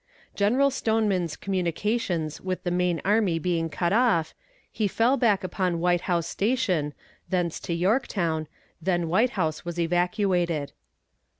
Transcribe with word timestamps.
General 0.35 0.71
Stoneman's 0.71 1.35
communications 1.35 2.41
with 2.41 2.63
the 2.63 2.71
main 2.71 2.99
army 3.05 3.37
being 3.37 3.69
cut 3.69 3.93
off, 3.93 4.33
he 4.71 4.87
fell 4.87 5.15
back 5.15 5.43
upon 5.43 5.79
White 5.79 6.01
House 6.09 6.25
Station, 6.25 6.95
thence 7.29 7.59
to 7.59 7.73
Yorktown, 7.75 8.47
when 8.83 9.09
White 9.09 9.29
House 9.37 9.63
was 9.63 9.79
evacuated. 9.79 10.71